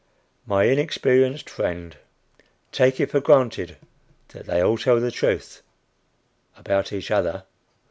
My 0.47 0.63
inexperienced 0.63 1.47
friend, 1.47 1.95
take 2.71 2.99
it 2.99 3.11
for 3.11 3.19
granted 3.21 3.77
that 4.29 4.47
they 4.47 4.59
all 4.59 4.79
tell 4.79 4.99
the 4.99 5.11
truth 5.11 5.61
about 6.57 6.91
each 6.91 7.11
other! 7.11 7.43